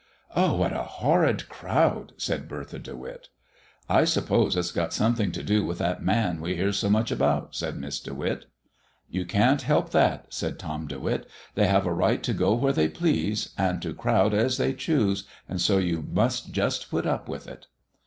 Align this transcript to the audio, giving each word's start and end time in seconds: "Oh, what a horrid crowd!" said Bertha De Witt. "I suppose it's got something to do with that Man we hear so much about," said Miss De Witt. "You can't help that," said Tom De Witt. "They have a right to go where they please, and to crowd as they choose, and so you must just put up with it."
"Oh, 0.35 0.55
what 0.55 0.73
a 0.73 0.81
horrid 0.81 1.47
crowd!" 1.47 2.13
said 2.17 2.47
Bertha 2.47 2.79
De 2.79 2.95
Witt. 2.95 3.27
"I 3.87 4.03
suppose 4.03 4.55
it's 4.57 4.71
got 4.71 4.93
something 4.93 5.31
to 5.31 5.43
do 5.43 5.63
with 5.63 5.77
that 5.77 6.01
Man 6.01 6.41
we 6.41 6.55
hear 6.55 6.71
so 6.73 6.89
much 6.89 7.11
about," 7.11 7.53
said 7.53 7.77
Miss 7.77 7.99
De 7.99 8.11
Witt. 8.11 8.45
"You 9.11 9.25
can't 9.27 9.61
help 9.61 9.91
that," 9.91 10.25
said 10.33 10.57
Tom 10.57 10.87
De 10.87 10.99
Witt. 10.99 11.29
"They 11.53 11.67
have 11.67 11.85
a 11.85 11.93
right 11.93 12.23
to 12.23 12.33
go 12.33 12.55
where 12.55 12.73
they 12.73 12.89
please, 12.89 13.53
and 13.59 13.79
to 13.83 13.93
crowd 13.93 14.33
as 14.33 14.57
they 14.57 14.73
choose, 14.73 15.27
and 15.47 15.61
so 15.61 15.77
you 15.77 16.01
must 16.01 16.51
just 16.51 16.89
put 16.89 17.05
up 17.05 17.29
with 17.29 17.47
it." 17.47 17.67